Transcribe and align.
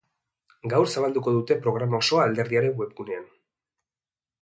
Gaur 0.73 0.89
zabalduko 0.93 1.35
dute 1.35 1.59
programa 1.67 2.01
osoa 2.01 2.25
alderdiaren 2.31 2.77
webgunean. 2.83 3.33